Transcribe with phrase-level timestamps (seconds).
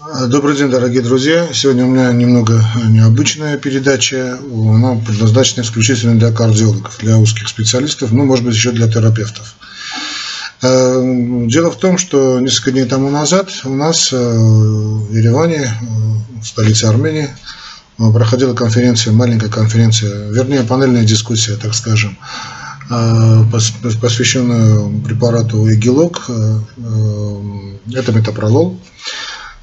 [0.00, 1.46] Добрый день, дорогие друзья.
[1.52, 4.40] Сегодня у меня немного необычная передача.
[4.42, 9.54] Она предназначена исключительно для кардиологов, для узких специалистов, ну, может быть, еще для терапевтов.
[10.62, 11.00] Э,
[11.46, 16.44] дело в том, что несколько дней тому назад у нас э, в Ереване, э, в
[16.44, 17.28] столице Армении,
[17.96, 22.18] проходила конференция, маленькая конференция, вернее, панельная дискуссия, так скажем,
[22.90, 28.80] посвященная препарату Эгилок, это метапролол.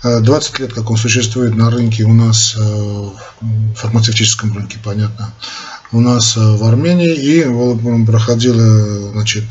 [0.04, 3.14] 20 лет, как он существует на рынке у нас, в
[3.76, 5.34] фармацевтическом рынке, понятно,
[5.92, 9.44] у нас в Армении, и проходила, значит,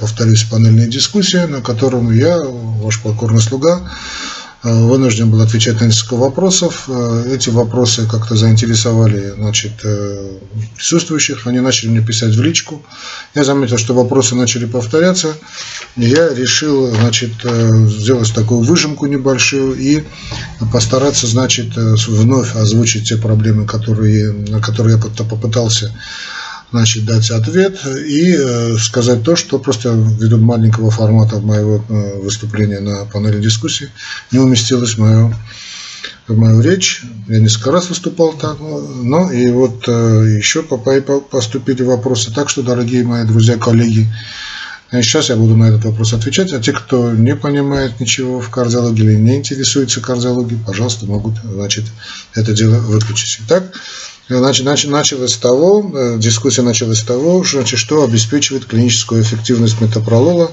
[0.00, 6.16] повторюсь, панельная дискуссия, на котором я, ваш покорный слуга, Э, вынужден был отвечать на несколько
[6.16, 6.84] вопросов.
[6.88, 10.38] Э, эти вопросы как-то заинтересовали значит, э,
[10.76, 11.46] присутствующих.
[11.46, 12.82] Они начали мне писать в личку.
[13.34, 15.36] Я заметил, что вопросы начали повторяться.
[15.96, 20.04] Я решил значит, сделать такую выжимку небольшую и
[20.72, 25.92] постараться значит, вновь озвучить те проблемы, которые, на которые я попытался
[26.70, 32.80] значит, дать ответ и э, сказать то, что просто ввиду маленького формата моего э, выступления
[32.80, 33.90] на панели дискуссии
[34.32, 35.34] не уместилось в мою,
[36.26, 37.02] в мою речь.
[37.26, 42.32] Я несколько раз выступал так, но и вот э, еще поступили вопросы.
[42.32, 44.06] Так что, дорогие мои друзья, коллеги,
[44.90, 49.04] Сейчас я буду на этот вопрос отвечать, а те, кто не понимает ничего в кардиологии
[49.04, 51.84] или не интересуется кардиологией, пожалуйста, могут значит,
[52.34, 53.40] это дело выключить.
[53.44, 53.70] Итак,
[54.28, 60.52] Значит, началось с того, э, дискуссия началась с того, значит, что обеспечивает клиническую эффективность метапролола.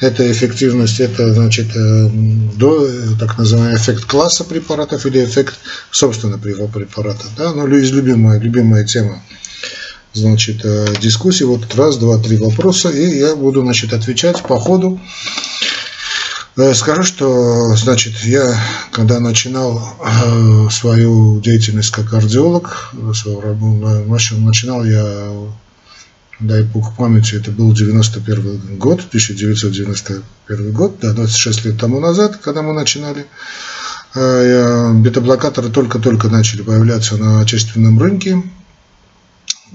[0.00, 2.08] Эта эффективность, это значит, э,
[2.56, 5.58] до, э, так называемый эффект класса препаратов или эффект
[5.90, 7.26] собственно препарата.
[7.36, 7.52] Да?
[7.52, 9.22] Ну, любимая, любимая тема
[10.14, 10.64] значит,
[11.00, 11.44] дискуссии.
[11.44, 14.98] Вот раз, два, три вопроса, и я буду значит, отвечать по ходу.
[16.60, 18.54] Э, скажу, что, значит, я,
[18.92, 23.54] когда начинал э, свою деятельность как кардиолог, свою
[24.40, 25.30] начинал я,
[26.38, 32.60] дай бог памяти, это был 91 год, 1991 год, да, 26 лет тому назад, когда
[32.60, 33.24] мы начинали.
[34.14, 38.42] Э, бета-блокаторы только-только начали появляться на отечественном рынке,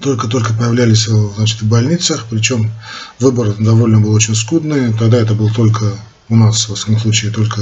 [0.02, 2.70] только-только появлялись значит, в больницах, причем
[3.20, 5.86] выбор довольно был очень скудный, тогда это был только
[6.30, 7.62] у нас, во всяком случае, только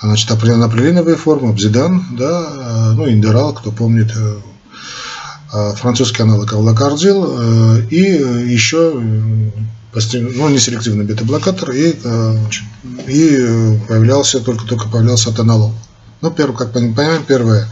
[0.00, 4.36] значит, наплевиновая форма, обзидан, да, ну, индерал, кто помнит, э,
[5.52, 8.00] э, французский аналог авлокардил, э, и
[8.52, 8.92] еще
[10.12, 11.96] ну, неселективный бета-блокатор, и,
[13.06, 15.72] и появлялся, только-только появлялся атонолол.
[16.20, 17.66] Ну, первый, как понимаем, первое,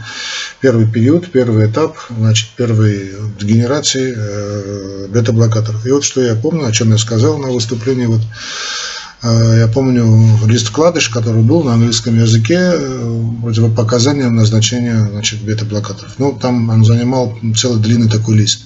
[0.59, 5.85] первый период, первый этап, значит, первой генерации э, бета-блокаторов.
[5.85, 10.37] И вот что я помню, о чем я сказал на выступлении, вот Э, я помню
[10.45, 16.13] лист вкладыш, который был на английском языке, э, противопоказанием назначения значит, бета-блокаторов.
[16.17, 18.65] Ну, там он занимал целый длинный такой лист.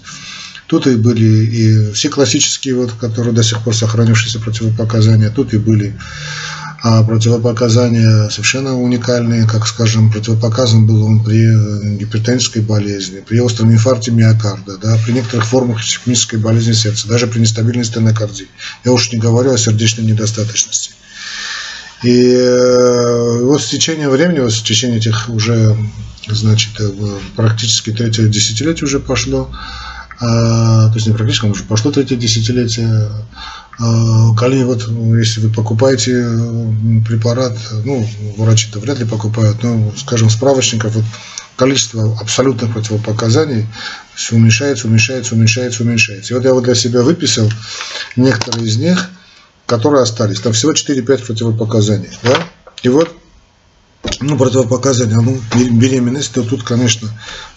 [0.68, 5.58] Тут и были и все классические, вот, которые до сих пор сохранившиеся противопоказания, тут и
[5.58, 5.96] были
[6.82, 13.72] а противопоказания совершенно уникальные, как, скажем, противопоказан был он при э, гипертонической болезни, при остром
[13.72, 18.48] инфаркте миокарда, да, при некоторых формах ишемической болезни сердца, даже при нестабильной стенокардии.
[18.86, 20.92] Я уж не говорю о сердечной недостаточности.
[22.04, 25.76] И э, вот с течением времени, вот с течением этих уже,
[26.30, 26.90] значит, э,
[27.36, 29.52] практически третье десятилетие уже пошло,
[30.22, 33.10] а, то есть не практически, уже пошло третье десятилетие,
[33.80, 36.26] а, Коли вот, ну, если вы покупаете
[37.08, 38.08] препарат, ну,
[38.38, 41.06] врачи-то вряд ли покупают, но, скажем, справочников, вот,
[41.56, 43.68] количество абсолютных противопоказаний
[44.16, 46.34] все уменьшается, уменьшается, уменьшается, уменьшается.
[46.34, 47.50] И вот я вот для себя выписал
[48.16, 49.10] некоторые из них,
[49.66, 50.40] которые остались.
[50.40, 52.10] Там всего 4-5 противопоказаний.
[52.24, 52.38] Да?
[52.84, 53.14] И вот
[54.22, 55.38] ну, противопоказания, ну,
[55.72, 57.10] беременность, то тут, конечно,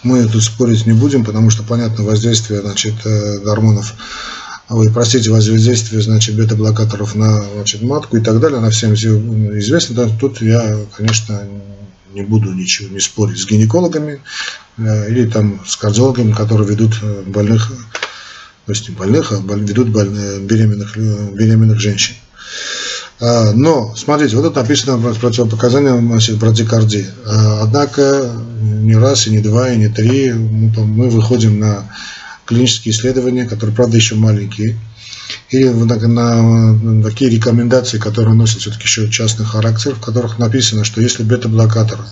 [0.03, 3.95] мы тут спорить не будем, потому что, понятно, воздействие, значит, э, гормонов
[4.73, 9.95] ой, простите, воздействие, значит, бета-блокаторов на значит, матку и так далее, она всем известна.
[9.95, 11.43] Да, тут я, конечно,
[12.13, 14.21] не буду ничего не спорить с гинекологами
[14.79, 17.73] э, или там с кардиологами, которые ведут э, больных,
[18.67, 22.15] то есть не больных, а ведут больных, беременных, беременных женщин.
[23.21, 27.07] А, но, смотрите, вот тут написано противопоказания значит, брадикардии.
[27.25, 31.89] А, однако, не раз, и не два, и не три, мы выходим на
[32.47, 34.79] клинические исследования, которые, правда, еще маленькие,
[35.51, 40.85] или на, на, на такие рекомендации, которые носят все-таки еще частный характер, в которых написано,
[40.85, 42.05] что если бета-блокаторы,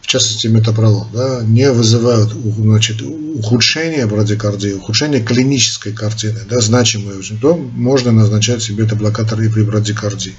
[0.00, 7.54] в частности метапролол, да, не вызывают значит, ухудшения брадикардии, ухудшения клинической картины, да, значимые, то
[7.54, 10.34] можно назначать себе бета-блокаторы и при брадикардии.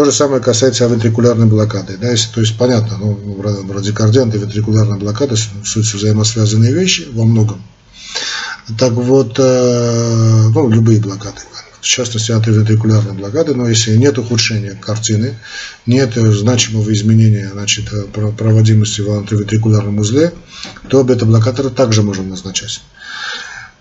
[0.00, 1.98] То же самое касается вентрикулярной блокады.
[1.98, 7.62] Да, если, то есть понятно, ну, радикардия, антивентрикулярная блокада, суть взаимосвязанные вещи во многом.
[8.78, 11.42] Так вот, э, ну, любые блокады,
[11.82, 15.34] в частности антивентрикулярной блокады, но если нет ухудшения картины,
[15.84, 17.90] нет значимого изменения значит,
[18.38, 20.32] проводимости в антивентрикулярном узле,
[20.88, 22.80] то бета-блокаторы также можем назначать.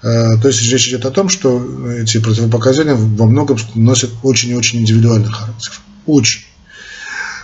[0.01, 4.55] Э, то есть речь идет о том, что эти противопоказания во многом носят очень и
[4.55, 5.79] очень индивидуальный характер.
[6.09, 6.41] Очень.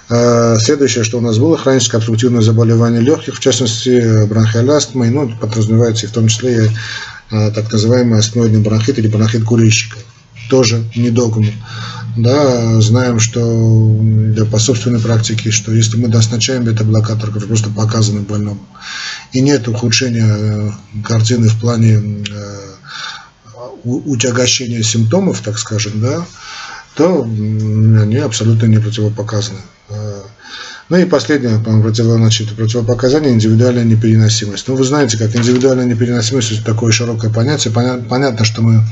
[0.09, 5.31] Э, следующее, что у нас было, хроническое обструктивное заболевание легких, в частности бронхиальная астма, ну,
[5.39, 6.71] подразумевается и в том числе
[7.29, 9.97] э, так называемый астмоидный бронхит или бронхит курильщика.
[10.49, 11.45] Тоже не догма.
[12.17, 13.39] Да, знаем, что
[14.01, 18.65] да, по собственной практике, что если мы назначаем бета-блокатор, который просто показаны больному,
[19.31, 20.73] и нет ухудшения
[21.03, 22.23] картины в плане
[23.83, 26.25] утягощения симптомов, так скажем, да,
[26.95, 29.59] то они абсолютно не противопоказаны.
[29.89, 30.23] А,
[30.87, 34.67] ну и последнее значит, противопоказание– индивидуальная непереносимость.
[34.67, 37.73] Ну, вы знаете, как индивидуальная непереносимость– это такое широкое понятие.
[37.73, 38.83] Понятно, что мы,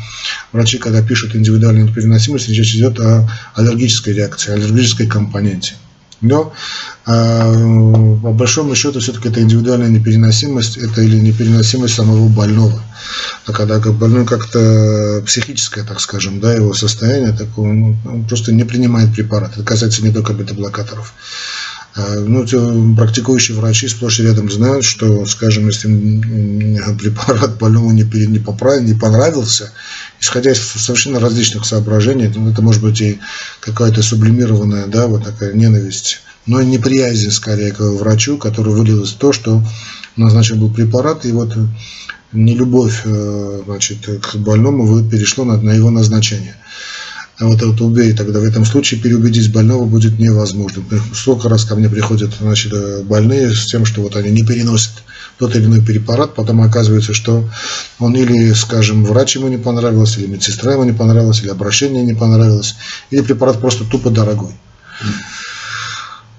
[0.51, 5.75] врачи, когда пишут индивидуальную непереносимость, речь идет о аллергической реакции, аллергической компоненте.
[6.23, 6.53] Но
[7.05, 7.53] а,
[8.23, 12.81] по большому счету все-таки это индивидуальная непереносимость, это или непереносимость самого больного.
[13.45, 18.63] А когда больной как-то психическое, так скажем, да, его состояние, так он, он просто не
[18.63, 19.51] принимает препарат.
[19.55, 21.13] Это касается не только бета-блокаторов.
[21.95, 25.87] А, ну, практикующие врачи сплошь и рядом знают, что, скажем, если
[26.99, 29.71] препарат больному не, не, поправил, не понравился,
[30.19, 33.19] исходя из совершенно различных соображений, это может быть и
[33.59, 39.31] какая-то сублимированная, да, вот такая ненависть, но неприязнь скорее к врачу, который вылилась в то,
[39.31, 39.63] что
[40.15, 41.55] назначен был препарат, и вот
[42.31, 46.55] нелюбовь э, значит, к больному перешло на, на его назначение.
[47.39, 50.83] А вот это убей, тогда в этом случае переубедить больного будет невозможно.
[51.13, 54.91] Сколько раз ко мне приходят значит, э, больные с тем, что вот они не переносят
[55.39, 57.49] тот или иной препарат, потом оказывается, что
[57.97, 62.13] он или, скажем, врач ему не понравился, или медсестра ему не понравилась, или обращение не
[62.13, 62.75] понравилось,
[63.09, 64.51] или препарат просто тупо дорогой.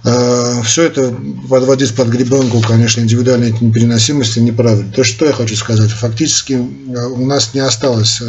[0.05, 1.12] Э, Все это
[1.50, 4.93] подводить под гребенку, конечно, индивидуальной непереносимости неправильно.
[4.93, 8.23] То, что я хочу сказать, фактически э, у нас не осталось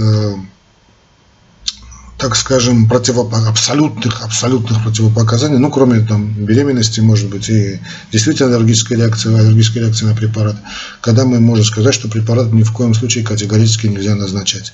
[2.25, 3.35] так скажем, противоп...
[3.35, 7.79] абсолютных, абсолютных противопоказаний, ну, кроме там беременности, может быть, и
[8.11, 10.55] действительно аллергической реакции, аллергической реакции на препарат,
[11.01, 14.73] когда мы можем сказать, что препарат ни в коем случае категорически нельзя назначать.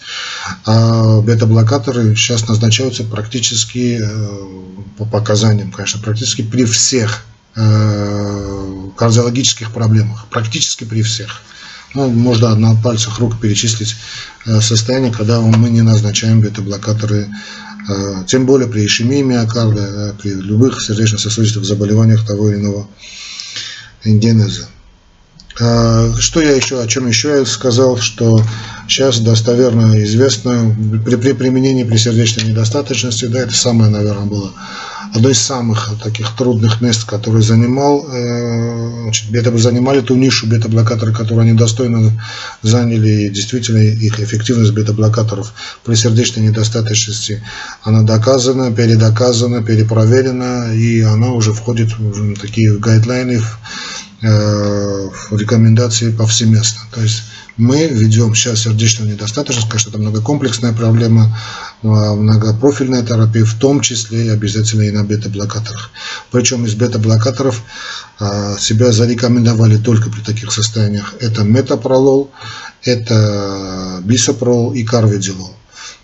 [0.65, 4.38] А бета-блокаторы сейчас назначаются практически э,
[4.97, 7.25] по показаниям, конечно, практически при всех
[7.57, 11.42] э, кардиологических проблемах, практически при всех.
[11.94, 13.96] Ну, можно на пальцах рук перечислить
[14.46, 17.28] э, состояние, когда мы не назначаем бета-блокаторы,
[17.90, 22.88] э, тем более при ишемии миокарда, э, при любых сердечно-сосудистых заболеваниях того или иного
[24.06, 24.68] генеза.
[25.54, 28.42] Что я еще, о чем еще я сказал, что
[28.92, 34.52] сейчас достоверно известно при, при применении при сердечной недостаточности, да, это самое, наверное, было
[35.14, 41.14] одно из самых таких трудных мест, который занимал, э, значит, бета, занимали ту нишу бета-блокаторы,
[41.14, 42.12] которую они достойно
[42.62, 45.54] заняли, и действительно их эффективность бета-блокаторов
[45.86, 47.42] при сердечной недостаточности,
[47.84, 53.42] она доказана, передоказана, перепроверена, и она уже входит в такие гайдлайны,
[54.22, 56.81] э, в рекомендации повсеместно.
[56.94, 57.24] То есть
[57.58, 61.36] мы ведем сейчас сердечную недостаточность, конечно, это многокомплексная проблема,
[61.81, 65.92] многопрофильная терапия, в том числе и обязательно и на бета-блокаторах.
[66.31, 67.62] Причем из бета-блокаторов
[68.20, 71.16] а, себя зарекомендовали только при таких состояниях.
[71.20, 72.31] Это метапролол,
[72.84, 75.56] это бисопрол и карвидилол.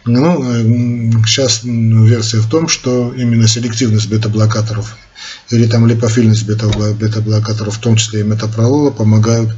[0.06, 4.96] Ну, сейчас версия в том, что именно селективность бета-блокаторов
[5.50, 9.54] или там липофильность бета-блокаторов, в том числе и метапролола, помогают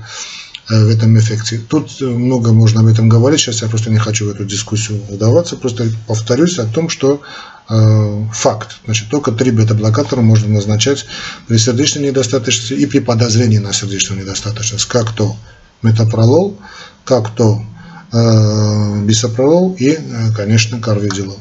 [0.69, 1.57] в этом эффекте.
[1.57, 5.55] Тут много можно об этом говорить, сейчас я просто не хочу в эту дискуссию вдаваться,
[5.55, 7.21] просто повторюсь о том, что
[7.69, 8.77] э, факт.
[8.85, 11.05] Значит, только три бета-блокатора можно назначать
[11.47, 15.35] при сердечной недостаточности и при подозрении на сердечную недостаточность, как то
[15.81, 16.57] метапролол,
[17.03, 17.63] как то
[18.11, 21.39] э, бисопролол и, э, конечно, карвидилол.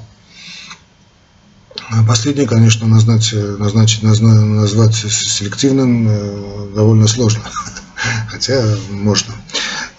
[2.07, 7.43] Последний, конечно, назначить, назначить, назвать селективным э, довольно сложно.
[8.39, 9.35] хотя можно.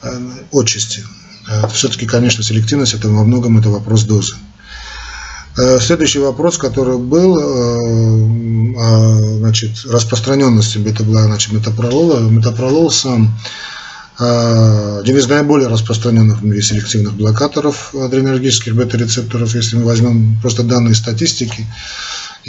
[0.02, 0.18] Э,
[0.54, 1.04] отчасти.
[1.50, 4.36] Э, Все-таки, конечно, селективность это во многом это вопрос дозы.
[5.58, 7.38] Э, следующий вопрос, который был,
[9.40, 12.20] значит, распространенности бета-блока, значит, метапролола.
[12.20, 13.38] Метапролол сам
[14.18, 20.94] один из наиболее распространенных в мире селективных блокаторов адренергических бета-рецепторов, если мы возьмем просто данные
[20.94, 21.66] статистики,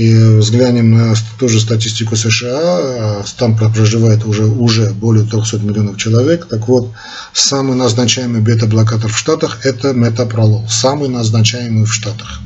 [0.01, 6.47] и взглянем на ту же статистику США, там проживает уже, уже более 300 миллионов человек.
[6.49, 6.91] Так вот,
[7.35, 12.41] самый назначаемый бета-блокатор в Штатах– это метапролол, самый назначаемый в Штатах.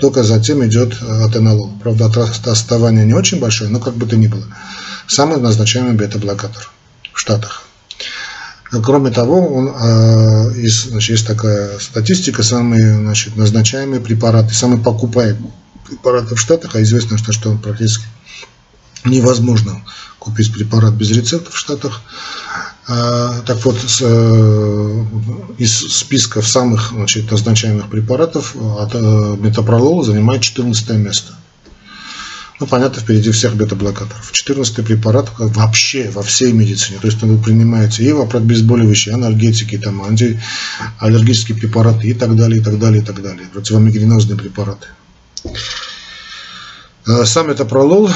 [0.00, 1.70] Только затем идет атенолол.
[1.82, 4.44] Правда, отставание не очень большое, но как бы то ни было.
[5.06, 6.70] Самый назначаемый бета-блокатор
[7.12, 7.64] в Штатах.
[8.70, 15.52] Кроме того, он, э, есть, значит, есть такая статистика, самые значит, назначаемые препараты, самые покупаемые
[15.86, 18.04] препараты в Штатах, а известно, что, что практически
[19.04, 19.82] невозможно
[20.18, 22.02] купить препарат без рецепта в Штатах.
[22.88, 25.04] А, так вот, э,
[25.58, 31.32] из списка самых значит, назначаемых препаратов от э, метапролол занимает 14 место.
[32.58, 34.32] Ну, понятно, впереди всех бета-блокаторов.
[34.32, 36.98] 14 препарат вообще во всей медицине.
[37.00, 42.78] То есть он принимается и обезболивающие, анальгетики, там, антиаллергические препараты и так далее, и так
[42.78, 43.46] далее, и так далее.
[43.52, 44.86] Противомигренозные препараты.
[47.06, 48.08] Э, сам это пролол,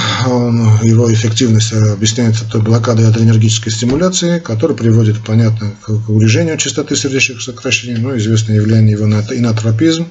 [0.82, 7.98] его эффективность объясняется той блокадой адренергической стимуляции, которая приводит, понятно, к урежению частоты сердечных сокращений,
[7.98, 10.08] но известное явление его инотропизм.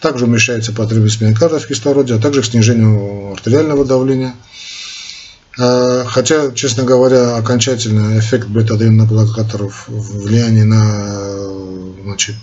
[0.00, 4.34] Также уменьшается потребность миокарда в кислороде, а также к снижению артериального давления.
[5.58, 11.44] Э, хотя, честно говоря, окончательный эффект бета-адреноблокаторов влияние на
[12.04, 12.36] значит,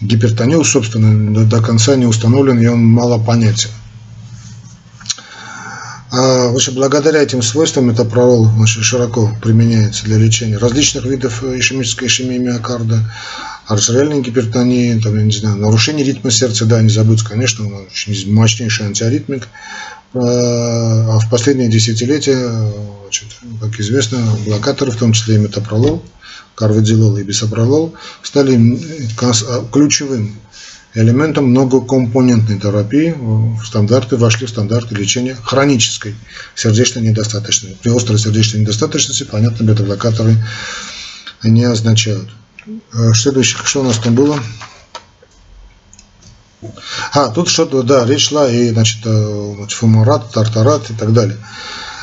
[0.00, 3.70] гипертонию, собственно, до конца не установлен, и он мало понятен.
[6.10, 12.36] А, вообще, благодаря этим свойствам метапролол значит, широко применяется для лечения различных видов ишемической ишемии
[12.36, 13.10] миокарда,
[13.66, 18.30] артериальной гипертонии, там, я не знаю, нарушение ритма сердца, да, не забудь, конечно, он очень
[18.30, 19.48] мощнейший антиаритмик.
[20.14, 22.50] А, а в последние десятилетия,
[23.04, 23.28] значит,
[23.60, 26.02] как известно, блокаторы, в том числе и метапролол,
[26.54, 28.78] карвадилол и бисопролол, стали
[29.72, 30.36] ключевым
[30.94, 36.14] элементом многокомпонентной терапии в стандарты, вошли в стандарты лечения хронической
[36.54, 37.78] сердечной недостаточности.
[37.82, 40.36] При острой сердечной недостаточности, понятно, бета-блокаторы
[41.42, 42.28] не означают.
[42.92, 44.38] Э, следующее, что у нас там было?
[47.12, 51.38] А, тут что-то, да, речь шла и, значит, э, фумарат, тартарат и так далее.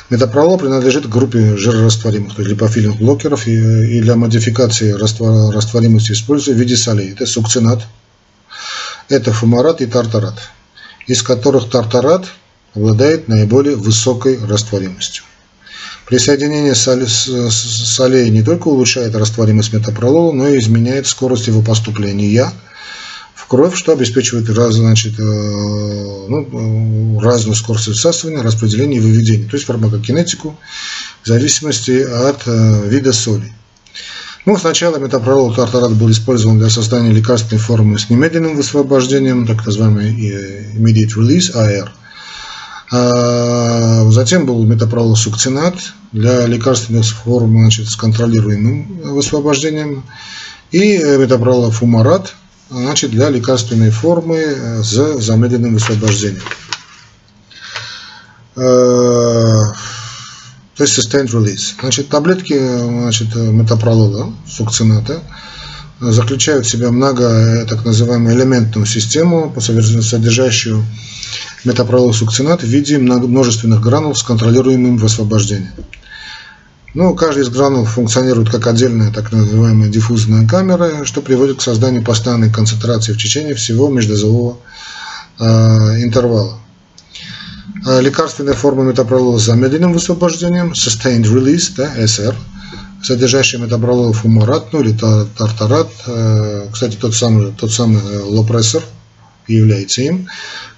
[0.09, 6.53] Метапролол принадлежит к группе жирорастворимых, то есть липофильных блокеров, и, и для модификации растворимости используется
[6.53, 7.11] в виде солей.
[7.11, 7.85] Это сукцинат,
[9.07, 10.35] это фумарат и тартарат,
[11.05, 12.25] из которых тартарат
[12.73, 15.23] обладает наиболее высокой растворимостью.
[16.07, 22.55] Присоединение солей не только улучшает растворимость метапролола, но и изменяет скорость его поступления
[23.49, 29.65] кровь, что обеспечивает раз, значит, э, ну, разную скорость всасывания, распределения и выведения, то есть
[29.65, 30.55] фармакокинетику
[31.23, 33.51] в зависимости от э, вида соли.
[34.45, 40.11] Ну, сначала метапролол тартарат был использован для создания лекарственной формы с немедленным высвобождением, так называемый
[40.11, 41.89] э, immediate release, AR.
[42.91, 45.75] А затем был метапролол сукцинат
[46.11, 50.03] для лекарственных форм значит, с контролируемым высвобождением.
[50.71, 52.33] И метапролол фумарат
[52.69, 56.43] значит, для лекарственной формы э, с замедленным высвобождением.
[58.55, 59.71] Э,
[60.75, 61.75] то есть sustained release.
[61.79, 65.21] Значит, таблетки значит, метапролола, сукцината,
[65.99, 70.85] заключают в себя много э, так называемую элементную систему, содержащую
[71.65, 75.73] метапролол сукцинат в виде множественных гранул с контролируемым высвобождением.
[76.95, 82.03] Ну, каждый из гранул функционирует как отдельная так называемая диффузная камера, что приводит к созданию
[82.03, 84.57] постоянной концентрации в течение всего междозового
[85.39, 85.43] э,
[86.03, 86.57] интервала.
[87.85, 92.35] Э, лекарственная форма метапролола с замедленным высвобождением, sustained release, да, SR,
[93.03, 94.97] содержащая метапролол фумарат, ну или
[95.37, 98.83] тартарат, э, кстати, тот самый, тот самый э, лопрессор
[99.53, 100.27] является им.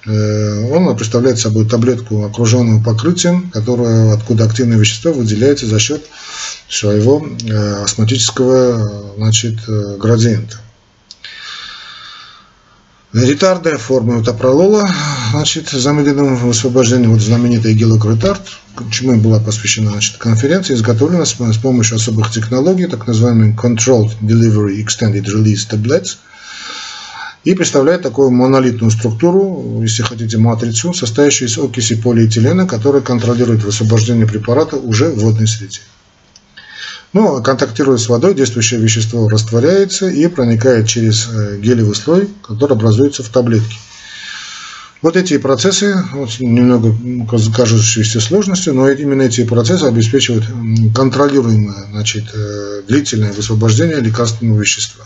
[0.06, 6.06] Он представляет собой таблетку, окруженную покрытием, которая, откуда активное вещество выделяется за счет
[6.70, 7.26] своего
[7.84, 9.58] осмотического значит,
[10.00, 10.58] градиента.
[13.14, 14.90] Ретардная форма метапролола,
[15.32, 18.42] значит, замедленным высвобождением, вот знаменитый гелокретард,
[18.90, 25.26] чему была посвящена значит, конференция, изготовлена с, помощью особых технологий, так называемый Controlled Delivery Extended
[25.26, 26.20] Release Tablets,
[27.44, 34.28] и представляет такую монолитную структуру, если хотите, матрицу, состоящую из окиси полиэтилена, которая контролирует высвобождение
[34.28, 35.80] препарата уже в водной среде.
[37.14, 43.22] Ну, контактируя с водой, действующее вещество растворяется и проникает через э, гелевый слой, который образуется
[43.22, 43.76] в таблетке.
[45.02, 46.96] Вот эти процессы, вот немного
[47.28, 50.46] кажущиеся сложностью, но именно эти процессы обеспечивают
[50.96, 55.04] контролируемое значит, э, длительное высвобождение лекарственного вещества.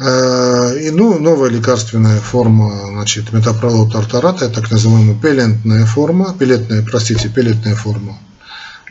[0.00, 7.74] И, ну, новая лекарственная форма, значит, метапролол тартарата, так называемая пелентная форма, пелетная, простите, пелетная
[7.74, 8.18] форма.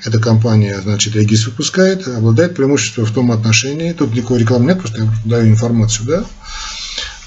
[0.05, 5.01] Эта компания, значит, Эгис выпускает, обладает преимуществом в том отношении, тут никакой рекламы нет, просто
[5.01, 6.23] я даю информацию, да,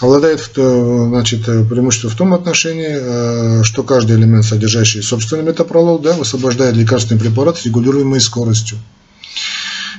[0.01, 6.75] обладает значит, преимуществом в том отношении, э, что каждый элемент, содержащий собственный метапролол, да, высвобождает
[6.77, 8.79] лекарственный препарат с регулируемой скоростью.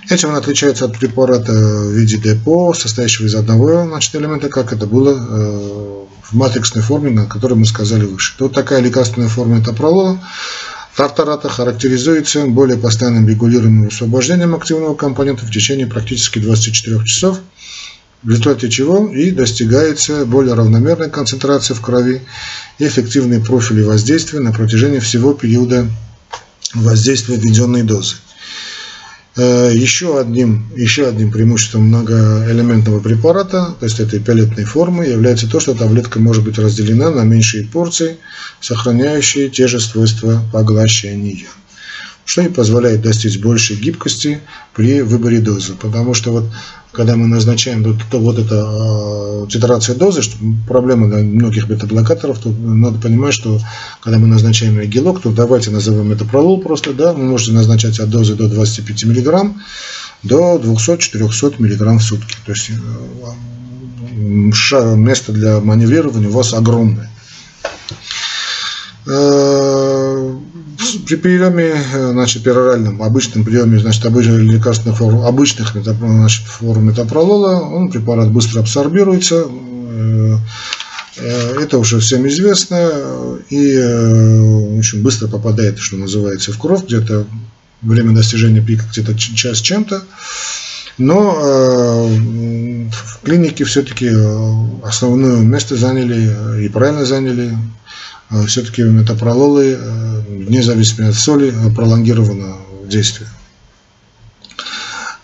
[0.09, 4.85] Этим он отличается от препарата в виде депо, состоящего из одного значит, элемента, как это
[4.85, 8.35] было э, в матричной форме, на которой мы сказали выше.
[8.39, 10.19] Вот такая лекарственная форма метапролола
[10.95, 17.39] Тартарата характеризуется более постоянным регулируемым освобождением активного компонента в течение практически 24 часов–
[18.23, 22.21] в результате чего и достигается более равномерная концентрация в крови
[22.79, 25.87] и эффективные профили воздействия на протяжении всего периода
[26.73, 28.15] воздействия введенной дозы.
[29.35, 35.59] Э, еще одним, еще одним преимуществом многоэлементного препарата, то есть этой пелетной формы, является то,
[35.59, 38.17] что таблетка может быть разделена на меньшие порции,
[38.61, 41.47] сохраняющие те же свойства поглощения
[42.25, 44.39] что и позволяет достичь большей гибкости
[44.73, 45.73] при выборе дозы.
[45.73, 46.45] Потому что вот
[46.93, 50.37] когда мы назначаем то, то вот это э, титрация дозы, что
[50.67, 53.59] проблема для многих бета-блокаторов, то надо понимать, что
[53.99, 58.09] когда мы назначаем гелок, то давайте назовем это пролол просто, да, вы можете назначать от
[58.09, 59.53] дозы до 25 мг
[60.21, 62.35] до 200-400 мг в сутки.
[62.45, 62.75] То есть э,
[64.95, 67.09] место для маневрирования у вас огромное.
[71.05, 77.61] При приеме, э, значит, пероральном, обычном приеме, значит, обычных лекарственных форм, обычных значит, форм метапролола,
[77.61, 80.37] он препарат быстро абсорбируется, э,
[81.17, 82.89] э, это уже всем известно
[83.49, 83.77] и
[84.77, 87.25] очень быстро попадает, что называется, в кровь, где-то
[87.81, 90.03] время достижения пика где-то час чем-то.
[90.99, 94.09] Но в клинике все-таки
[94.83, 97.57] основное место заняли и правильно заняли
[98.47, 103.29] все-таки метапрололы э, вне зависимости от соли, э, пролонгировано действие.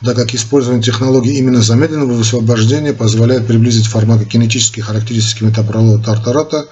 [0.03, 6.67] Так как использование технологии именно замедленного высвобождения позволяет приблизить фармакокинетические характеристики метапролола тартарата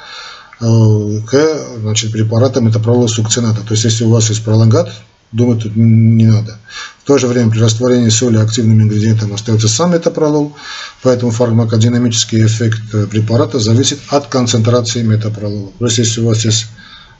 [0.61, 3.61] э, к значит, препаратам метапролола сукцината.
[3.61, 4.93] То есть, если у вас есть пролонгат,
[5.31, 6.57] думать тут не надо.
[7.03, 10.55] В то же время при растворении соли активным ингредиентом остается сам метапролол,
[11.03, 15.71] поэтому фармакодинамический эффект э, препарата зависит от концентрации метапролола.
[15.79, 16.67] То есть, если у вас есть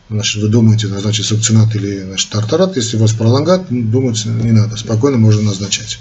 [0.10, 4.78] Значит, вы думаете назначить сукцинат или значит, тартарат, если у вас пролонгат, думать не надо,
[4.78, 6.00] спокойно можно назначать.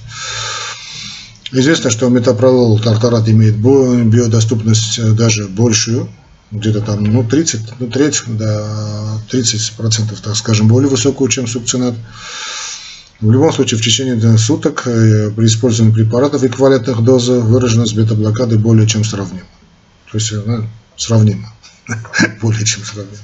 [1.50, 6.08] Известно, что метапролол тартарат имеет биодоступность э, даже большую,
[6.50, 11.94] где-то там ну, 30, ну, треть до 30 процентов, так скажем, более высокую, чем сукцинат.
[13.20, 18.87] В любом случае, в течение суток э, при использовании препаратов эквивалентных дозы выраженность бета-блокады более
[18.87, 19.46] чем сравнима.
[20.12, 21.52] То есть, ну, сравнима.
[22.42, 23.22] более чем сравнима.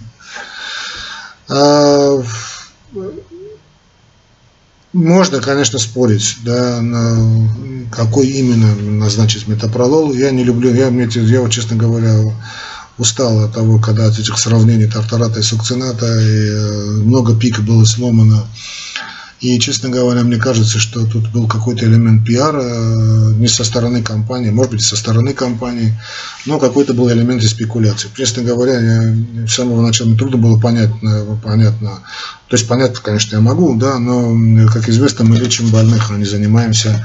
[4.93, 10.13] Можно, конечно, спорить, да, на какой именно назначить метапролол.
[10.13, 12.21] Я не люблю, я, я вот, честно говоря,
[12.99, 17.85] устал от того, когда от этих сравнений тартарата и сукцината, и э, много пик было
[17.85, 18.47] сломано
[19.43, 24.01] и, честно говоря, мне кажется, что тут был какой-то элемент пиара э, не со стороны
[24.01, 25.99] компании, может быть, со стороны компании,
[26.47, 28.09] но какой-то был элемент спекуляции.
[28.17, 30.91] Честно говоря, я, с самого начала мне трудно было понять,
[31.43, 31.99] понятно.
[32.47, 36.25] То есть понять, конечно, я могу, да, но, как известно, мы лечим больных, а не
[36.25, 37.05] занимаемся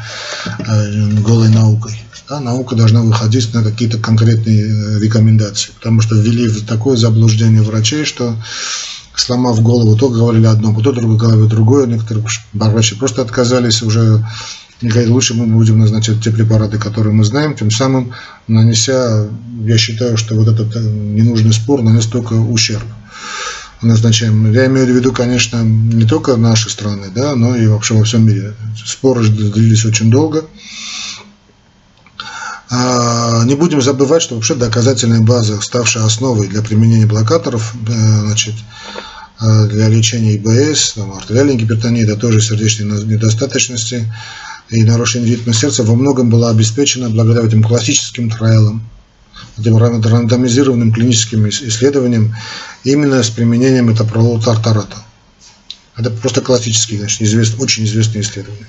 [0.59, 1.99] э, голой наукой.
[2.29, 7.63] Да, наука должна выходить на какие-то конкретные э, рекомендации, потому что ввели в такое заблуждение
[7.63, 8.35] врачей, что
[9.19, 11.87] сломав голову, то говорили одно, потом другое говорили другое.
[11.87, 14.25] Некоторые врачи просто отказались уже
[14.81, 18.13] и говорили, лучше мы будем назначать те препараты, которые мы знаем, тем самым
[18.47, 19.27] нанеся,
[19.63, 22.85] я считаю, что вот этот э, ненужный спор нанес только ущерб
[23.81, 24.51] назначаем.
[24.51, 28.25] Я имею в виду, конечно, не только наши страны, да, но и вообще во всем
[28.25, 28.53] мире.
[28.85, 30.45] Споры длились очень долго.
[32.69, 38.55] А, не будем забывать, что вообще доказательная база, ставшая основой для применения блокаторов, э, значит,
[39.39, 44.11] э, для лечения ИБС, там, артериальной гипертонии, да тоже сердечной недостаточности
[44.69, 48.85] и нарушения ритма сердца во многом была обеспечена благодаря этим классическим трайлам,
[49.57, 52.35] этим рандомизированным клиническим исследованиям
[52.83, 54.97] именно с применением метапролола тартарата.
[55.95, 58.67] Это просто классические, значит, известные, очень известные исследования.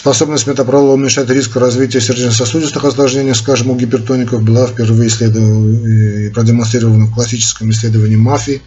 [0.00, 7.04] Способность метапролола уменьшать риск развития сердечно-сосудистых осложнений, скажем, у гипертоников, была впервые исследована и продемонстрирована
[7.04, 8.62] в классическом исследовании МАФИ.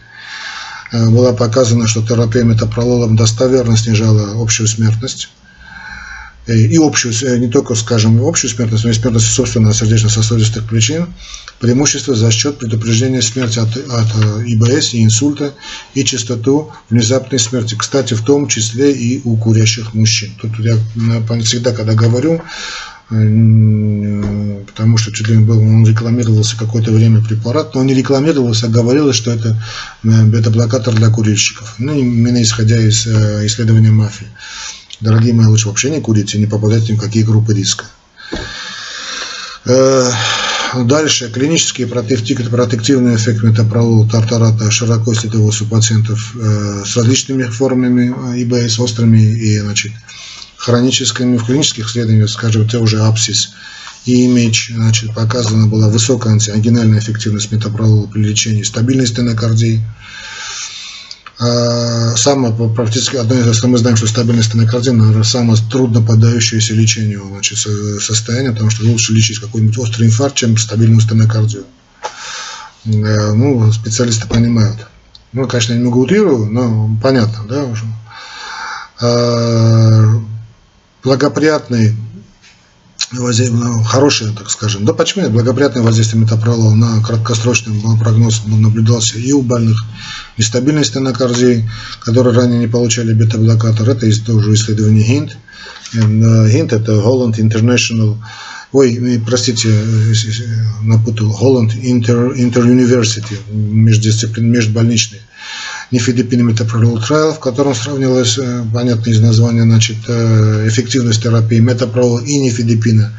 [0.91, 5.29] Э, была показана, что терапия метапрололом достоверно снижала общую смертность.
[6.47, 11.07] И общую, не только, скажем, общую смертность, но и смертность собственно сердечно-сосудистых причин,
[11.59, 14.07] преимущество за счет предупреждения смерти от, от
[14.45, 15.53] ИБС и инсульта
[15.93, 17.75] и частоту внезапной смерти.
[17.75, 20.31] Кстати, в том числе и у курящих мужчин.
[20.41, 20.77] Тут я
[21.43, 22.41] всегда, когда говорю,
[23.07, 28.65] потому что чуть ли не был, он рекламировался какое-то время препарат, но он не рекламировался,
[28.65, 29.61] а говорилось, что это
[30.03, 31.75] бета-блокатор для курильщиков.
[31.77, 34.27] Ну, именно исходя из исследования мафии.
[35.03, 37.83] Дорогие мои, лучше вообще не курите, не попадайте ни в какие группы риска.
[39.65, 41.29] Дальше.
[41.29, 48.13] Клинический протективный эффект метапролола тартарата широко исследовался у пациентов с различными формами
[48.43, 49.91] ИБС, острыми и значит,
[50.55, 51.35] хроническими.
[51.35, 53.51] В клинических исследованиях, скажем, это уже апсис
[54.05, 59.81] и меч, значит, показана была высокая антиангинальная эффективность метапролола при лечении стабильной стенокардии.
[61.39, 66.73] А, самое практически одно из что мы знаем, что стабильная стенокардия, наверное, самое трудно поддающееся
[66.73, 71.65] лечению значит, состояние, потому что лучше лечить какой-нибудь острый инфаркт, чем стабильную стенокардию.
[72.85, 74.87] Э, ну, специалисты понимают.
[75.31, 77.85] Ну, конечно, я немного утрирую, но понятно, да, уже.
[79.01, 80.21] А,
[81.03, 81.95] благоприятный
[83.85, 84.85] хорошее, так скажем.
[84.85, 85.31] Да почему нет?
[85.31, 89.83] Благоприятное воздействие метапролола на краткосрочный прогноз наблюдался и у больных
[90.37, 91.69] нестабильной стенокардии,
[92.01, 93.89] которые ранее не получали бета-блокатор.
[93.89, 95.31] Это из тоже исследование HINT.
[95.93, 98.17] HINT это Holland International
[98.71, 99.69] Ой, простите,
[100.81, 101.27] напутал.
[101.27, 105.19] Holland Inter, Inter University, междисциплин, межбольничный
[105.93, 112.19] нефидипин метапролол трайл, в котором сравнивалась, э, понятно из названия, значит, э, эффективность терапии метапрола
[112.19, 113.13] и нефидипина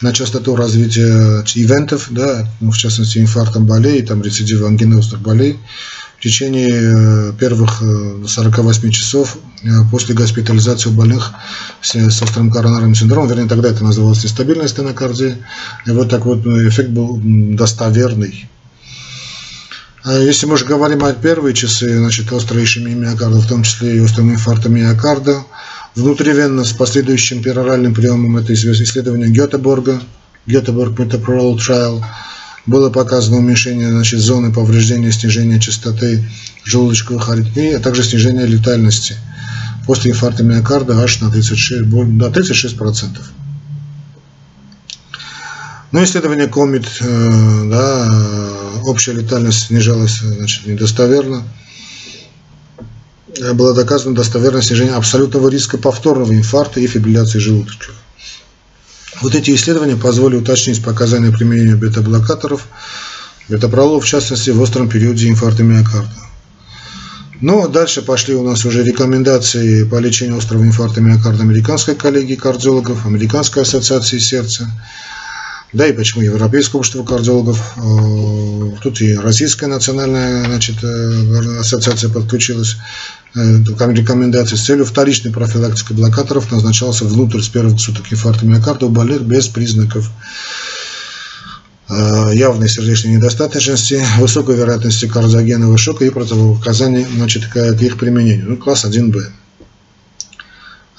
[0.00, 5.60] на частоту развития ивентов, да, ну, в частности инфарктом болей, там рецидива ангинозных болей,
[6.18, 7.82] в течение э, первых
[8.26, 9.38] 48 часов
[9.92, 11.32] после госпитализации у больных
[11.80, 15.38] с, с острым коронарным синдромом, вернее тогда это называлось нестабильная стенокардия,
[15.86, 18.48] и вот так вот эффект был достоверный.
[20.04, 23.96] А если мы же говорим о первые часы, значит, острой ишемии миокарда, в том числе
[23.96, 25.44] и острым инфарктом миокарда,
[25.94, 30.02] внутривенно с последующим пероральным приемом, это исследование Гетеборга,
[30.46, 32.02] Гетеборг Metaprolol Trial,
[32.66, 36.28] было показано уменьшение значит, зоны повреждения, снижение частоты
[36.64, 39.16] желудочковых аритмий, а также снижение летальности
[39.86, 43.06] после инфаркта миокарда аж на 36, до 36%.
[45.92, 48.08] Ну, исследование Комит, э, да,
[48.84, 51.42] общая летальность снижалась значит, недостоверно.
[53.52, 57.94] Было доказано достоверное снижение абсолютного риска повторного инфаркта и фибрилляции желудочков.
[59.20, 62.68] Вот эти исследования позволили уточнить показания применения бета-блокаторов,
[63.50, 66.10] бета-пролов, в частности, в остром периоде инфаркта миокарда.
[67.42, 73.04] Но дальше пошли у нас уже рекомендации по лечению острого инфаркта миокарда американской коллегии кардиологов,
[73.04, 74.70] Американской ассоциации сердца,
[75.72, 82.76] да и почему Европейское общество кардиологов, э, тут и Российская национальная значит, э, ассоциация подключилась
[83.34, 88.86] э, к рекомендации с целью вторичной профилактики блокаторов назначался внутрь с первых суток инфаркта миокарда
[88.86, 90.10] у больных без признаков
[91.88, 98.50] явной сердечной недостаточности, высокой вероятности кардиогенного шока и противопоказаний значит, к их применению.
[98.50, 99.26] Ну, класс 1Б.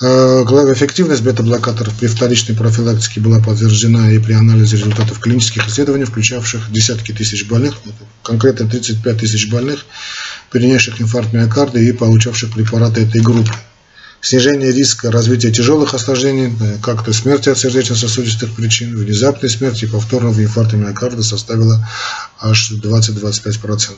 [0.02, 6.72] Э, эффективность бета-блокаторов при вторичной профилактике была подтверждена и при анализе результатов клинических исследований, включавших
[6.72, 7.76] десятки тысяч больных,
[8.24, 9.86] конкретно 35 тысяч больных,
[10.52, 13.54] перенесших инфаркт миокарда и получавших препараты этой группы.
[14.20, 20.42] Снижение риска развития тяжелых осложнений, э, как-то смерти от сердечно-сосудистых причин, внезапной смерти и повторного
[20.42, 21.88] инфаркта миокарда составило
[22.40, 23.98] аж 20-25%.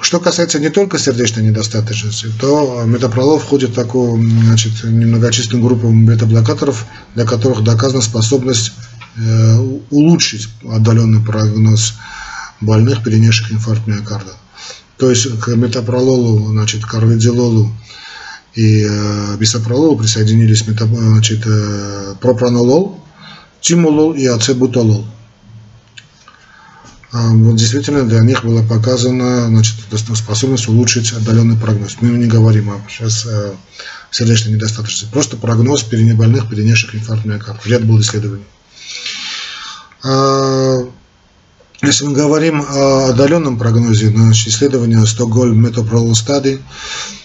[0.00, 6.86] Что касается не только сердечной недостаточности, то метапролол входит в такую значит, немногочисленную группу бета-блокаторов,
[7.14, 8.72] для которых доказана способность
[9.16, 9.56] э,
[9.90, 11.94] улучшить отдаленный прогноз
[12.60, 14.32] больных, перенесших инфаркт миокарда.
[14.98, 17.70] То есть к метапрололу, значит, карвидилолу
[18.54, 23.04] и э, бисопрололу присоединились мета, значит, э, пропранолол,
[23.60, 25.06] тимолол и ацебутолол.
[27.16, 29.76] А, вот действительно для них была показана значит,
[30.14, 31.96] способность улучшить отдаленный прогноз.
[32.02, 33.56] Мы не говорим о сейчас о
[34.10, 37.60] сердечной недостаточности, просто прогноз больных, перенесших инфаркт миокарда.
[37.64, 38.44] Ряд был исследований.
[40.04, 40.86] А,
[41.80, 46.60] если мы говорим о отдаленном прогнозе, значит, исследование Stockholm Metoprolol Study,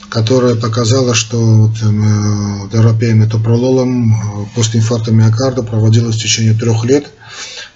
[0.10, 6.86] которое показало, что вот, э, терапия метопрололом э, после инфаркта миокарда проводилась в течение трех
[6.86, 7.08] лет–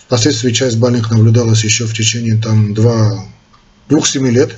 [0.08, 4.56] Впоследствии часть больных наблюдалась еще в течение там, 2-7 лет.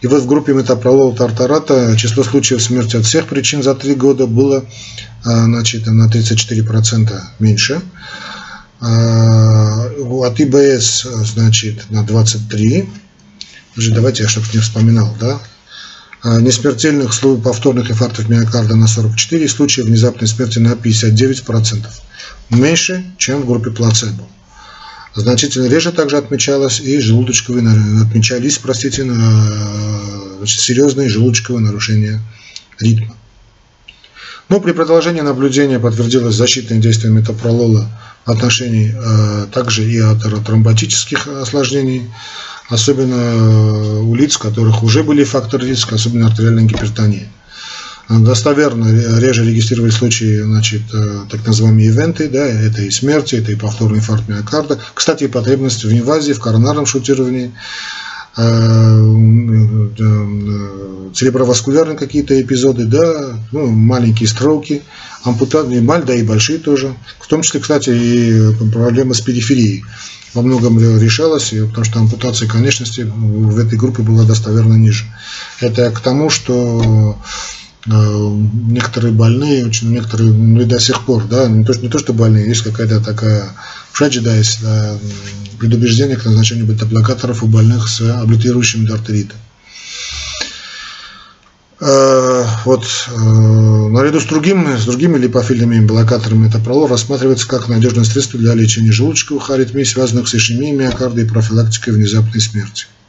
[0.00, 4.26] И вот в группе метапролола тартарата число случаев смерти от всех причин за три года
[4.26, 4.64] было
[5.22, 7.82] значит, на 34% меньше.
[8.80, 12.88] От ИБС, значит, на 23.
[13.76, 15.38] Уже давайте я чтобы не вспоминал, да?
[16.24, 17.12] Несмертельных
[17.42, 21.86] повторных инфарктов миокарда на 44, случаев внезапной смерти на 59%.
[22.48, 24.26] Меньше, чем в группе плацебо.
[25.14, 27.66] Значительно реже также отмечалось и желудочковые,
[28.02, 32.20] отмечались, простите, значит, серьезные желудочковые нарушения
[32.78, 33.16] ритма.
[34.48, 37.88] Но при продолжении наблюдения подтвердилось защитное действие метапролола
[38.26, 42.10] в отношении э, также и от тромботических осложнений,
[42.68, 47.28] особенно э, у лиц, у которых уже были факторы риска, особенно артериальная гипертония.
[48.10, 53.54] Достоверно реже регистрировали случаи, значит, э, так называемые ивенты, да, это и смерти, это и
[53.54, 54.80] повторный инфаркт миокарда.
[54.94, 57.52] Кстати, потребность в инвазии, в коронарном шутировании,
[58.36, 58.42] э,
[60.00, 64.82] э, цереброваскулярные какие-то эпизоды, да, ну, маленькие строки,
[65.22, 66.92] ампутации, да и большие тоже.
[67.20, 69.84] В том числе, кстати, и проблема с периферией
[70.34, 75.04] во многом решалась, потому что ампутация конечности в этой группе была достоверно ниже.
[75.60, 77.16] Это к тому, что
[77.86, 82.12] некоторые больные, очень некоторые, ну и до сих пор, да, не то, не то что
[82.12, 83.54] больные, есть какая-то такая
[84.36, 84.98] есть да,
[85.58, 89.38] предубеждение к назначению бета-блокаторов у больных с облитирующим артеритом.
[91.82, 98.38] Э, вот, э, наряду с другими, с другими липофильными блокаторами метапролол рассматривается как надежное средство
[98.38, 102.84] для лечения желудочковых аритмий, связанных с ишемией миокарда и профилактикой внезапной смерти.
[102.84, 102.99] Э,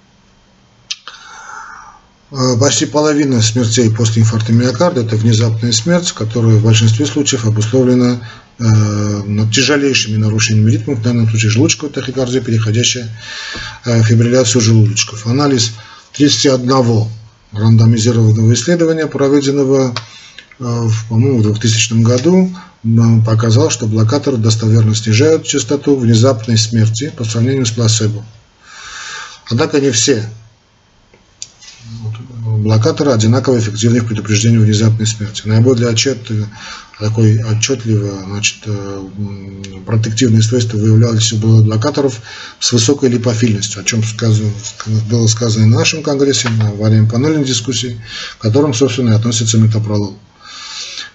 [2.59, 8.21] почти половина смертей после инфаркта миокарда– это внезапная смерть, которая в большинстве случаев обусловлена
[8.57, 8.65] э,
[9.53, 13.09] тяжелейшими нарушениями ритма, в данном случае желудочковая тахикардия, переходящая
[13.85, 15.27] э, в фибрилляцию желудочков.
[15.27, 15.73] Анализ
[16.13, 17.07] 31
[17.51, 19.93] рандомизированного исследования, проведенного
[21.09, 22.55] по-моему, в 2000 году,
[23.25, 28.23] показал, что блокаторы достоверно снижают частоту внезапной смерти по сравнению с плацебо.
[29.49, 30.29] Однако не все
[32.61, 35.43] блокаторы одинаково эффективны в внезапной смерти.
[35.45, 36.17] Наиболее отчет,
[36.99, 39.03] такой отчетливо значит, э,
[39.85, 42.21] протективные свойства выявлялись у блокаторов
[42.59, 44.51] с высокой липофильностью, о чем сказано,
[45.09, 47.99] было сказано на нашем конгрессе, во время панельной дискуссии,
[48.37, 50.17] к которым, собственно, и относится метапролол.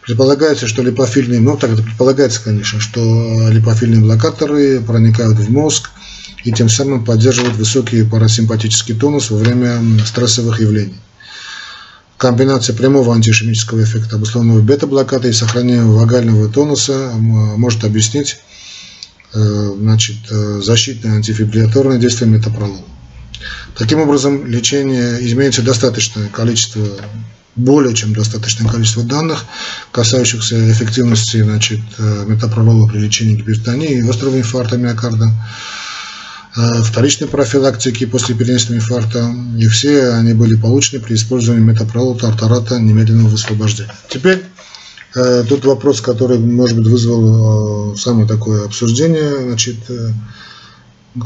[0.02, 5.90] Предполагается, что липофильные, ну так это предполагается, конечно, что липофильные блокаторы проникают в мозг
[6.44, 10.94] и тем самым поддерживают высокий парасимпатический тонус во время стрессовых явлений
[12.16, 18.38] комбинация прямого антишемического эффекта, обусловленного бета-блокадой и сохранения вагального тонуса может объяснить
[19.34, 22.80] э, значит, э, защитное антифибрилляторное действие метапролола.
[23.76, 26.82] Таким образом, лечение имеется достаточное количество,
[27.54, 29.44] более чем достаточное количество данных,
[29.92, 35.30] касающихся эффективности значит, э, метапролола при лечении гипертонии и острого инфаркта миокарда,
[36.56, 43.28] вторичной профилактики после перенесенного инфаркта, и все они были получены при использовании метапрола тартарата немедленного
[43.28, 43.94] высвобождения.
[44.08, 44.42] Теперь
[45.14, 49.76] э, тут вопрос, который, может быть, вызвал э, самое такое обсуждение, значит,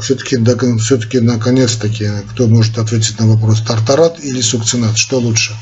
[0.01, 0.37] все-таки
[0.79, 5.53] все-таки наконец-таки, кто может ответить на вопрос, тартарат или сукцинат, что лучше?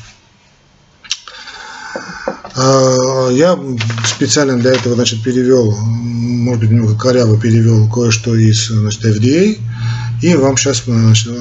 [2.56, 3.58] Я
[4.06, 5.76] специально для этого значит, перевел
[6.40, 9.58] может быть, немного коряво перевел кое-что из значит, FDA.
[10.22, 11.32] И вам сейчас значит,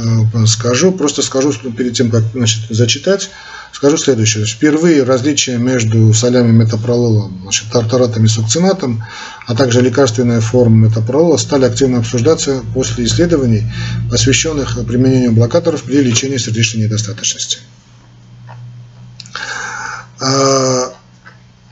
[0.48, 3.30] скажу, просто скажу перед тем, как значит, зачитать,
[3.74, 4.46] скажу следующее.
[4.46, 9.04] Впервые различия между солями метапролола, значит, тартаратом и сукцинатом,
[9.48, 13.64] а также лекарственная форма метапролола стали активно обсуждаться после исследований,
[14.10, 17.60] посвященных применению блокаторов при лечении сердечной недостаточности.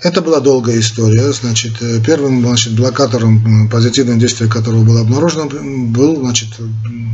[0.02, 1.32] Это была долгая история.
[1.34, 6.50] Значит, э, первым значит, блокатором, позитивное действие которого было обнаружено, был, значит,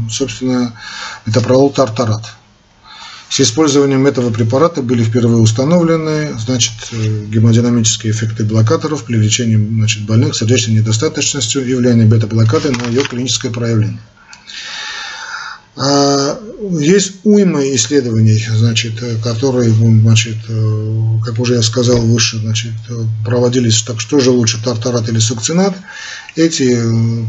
[0.09, 0.73] собственно,
[1.25, 2.33] метапролол тартарат.
[3.29, 10.05] С использованием этого препарата были впервые установлены значит, э, гемодинамические эффекты блокаторов при лечении значит,
[10.05, 13.99] больных сердечной недостаточностью и влияние бета-блокады на ее клиническое проявление.
[15.75, 16.39] А,
[16.71, 20.37] есть уйма исследований, значит, которые, значит,
[21.25, 22.73] как уже я сказал выше, значит,
[23.25, 25.73] проводились, так что же лучше, тартарат или сукцинат.
[26.35, 26.79] Эти,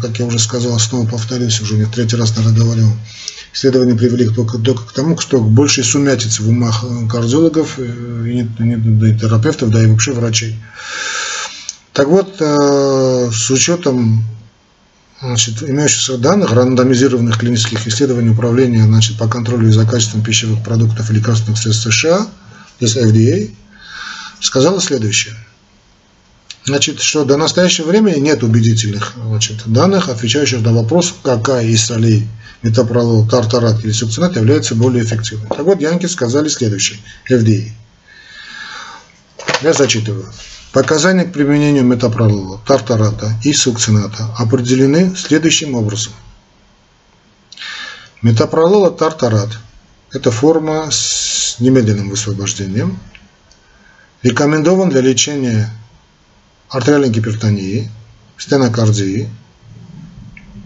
[0.00, 2.90] как я уже сказал, снова повторюсь, уже не третий раз, наверное, говорил,
[3.54, 7.84] исследования привели только, только к тому, что к большей сумятице в умах кардиологов, э,
[8.26, 10.58] и, не, и терапевтов, да и вообще врачей.
[11.92, 14.24] Так вот, э, с учетом
[15.24, 21.14] значит, имеющихся данных рандомизированных клинических исследований управления значит, по контролю за качеством пищевых продуктов и
[21.14, 22.26] лекарственных средств США,
[22.80, 23.54] здесь FDA,
[24.40, 25.34] сказала следующее.
[26.64, 32.26] Значит, что до настоящего времени нет убедительных значит, данных, отвечающих на вопрос, какая из солей
[32.62, 35.48] метапролол, тартарат или сукцинат является более эффективной.
[35.48, 36.98] Так вот, Янки сказали следующее,
[37.30, 37.70] FDA.
[39.62, 40.32] Я зачитываю.
[40.74, 46.12] Показания к применению метапролола, тартарата и сукцината определены следующим образом.
[48.22, 49.50] Метапролола тартарат–
[50.12, 52.98] это форма с немедленным высвобождением,
[54.24, 55.70] рекомендован для лечения
[56.70, 57.88] артериальной гипертонии,
[58.36, 59.30] стенокардии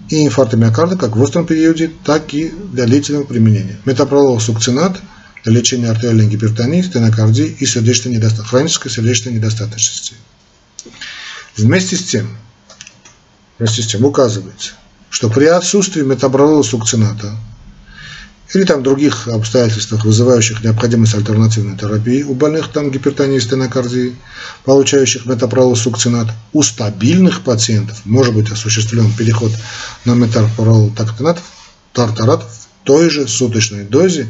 [0.09, 3.79] и инфаркта миокарда как в остром периоде, так и для длительного применения.
[3.85, 5.03] Метапролол сукцинат
[5.49, 10.15] для лечения артериальной гипертонии, стенокардии и сердечной недостаточности, хронической сердечной недостаточности.
[11.57, 12.37] Вместе с тем,
[13.59, 14.73] вместе с тем указывается,
[15.11, 17.35] что при отсутствии метабролола сукцината
[18.53, 24.17] или там других обстоятельствах, вызывающих необходимость альтернативной терапии у больных там гипертонией и стенокардии,
[24.65, 29.53] получающих метапролол сукцинат, у стабильных пациентов может быть осуществлен переход
[30.05, 30.93] на метапролол
[31.93, 34.29] тартарат в той же суточной дозе,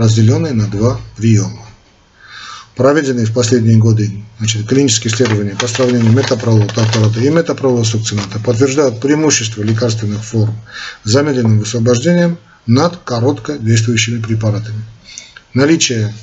[0.00, 1.66] разделенной на два приема.
[2.74, 9.00] Проведенные в последние годы значит, клинические исследования по сравнению метапролола тартарата и метапролола сукцината подтверждают
[9.00, 10.54] преимущество лекарственных форм
[11.04, 14.82] с замедленным высвобождением– над короткодействующими препаратами.
[15.54, 16.14] Наличие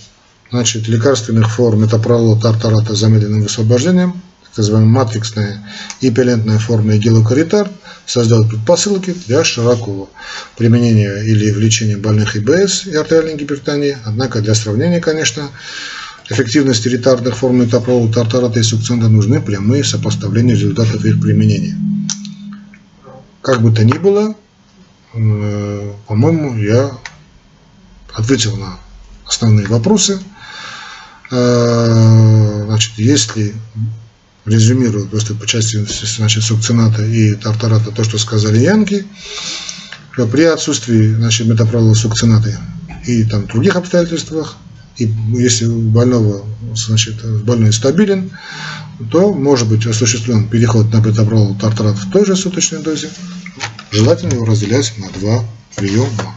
[0.49, 4.21] значит, лекарственных форм метапролола тартарата с замедленным высвобождением,
[4.57, 5.63] так называемая матриксная
[6.01, 7.69] и пелентная форма игилокаритар,
[8.05, 10.09] создает предпосылки для широкого
[10.57, 13.97] применения или в лечении больных ИБС и артериальной гипертонии.
[14.03, 15.49] Однако для сравнения, конечно,
[16.29, 21.77] эффективности ретардных форм метапрола, тартарата и сукцинта нужны прямые сопоставления результатов их применения.
[23.41, 24.35] Как бы то ни было,
[25.17, 26.91] Э, по-моему, я
[28.13, 28.77] ответил на
[29.25, 30.19] основные вопросы.
[31.31, 33.55] Э, значит, если
[34.47, 39.05] резюмирую просто по части значит, сукцината и тартарата то, что сказали Янки,
[40.15, 42.59] при отсутствии значит, метапрола сукцината
[43.05, 44.57] и там других обстоятельствах,
[44.97, 48.31] и если у больного значит, больной стабилен,
[49.11, 53.09] то может быть осуществлен переход на метапрол тартарат в той же суточной дозе,
[53.91, 55.43] желательно его разделять на два
[55.75, 56.35] приема.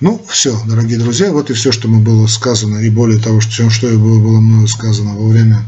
[0.00, 3.68] Ну, все, дорогие друзья, вот и все, что мы было сказано, и более того, что,
[3.68, 5.62] что было мною сказано во время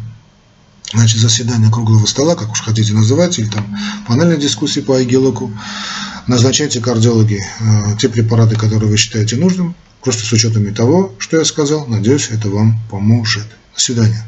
[0.92, 3.76] значит, заседания круглого стола, как уж хотите называть, или там
[4.06, 5.52] панельной дискуссии по Айгелоку.
[6.26, 11.44] Назначайте кардиологи э, те препараты, которые вы считаете нужным, просто с учетом того, что я
[11.44, 11.86] сказал.
[11.86, 13.46] Надеюсь, это вам поможет.
[13.74, 14.24] До свидания.